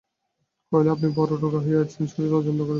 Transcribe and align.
কহিল, 0.71 0.87
আপনি 0.89 1.07
বড়ো 1.15 1.35
রোগা 1.35 1.59
হইয়া 1.59 1.79
গেছেন, 1.81 2.03
শরীরের 2.07 2.37
অযত্ন 2.37 2.51
করিবেন 2.51 2.59
না। 2.59 2.69